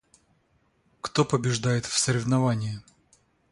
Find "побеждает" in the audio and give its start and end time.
1.25-1.85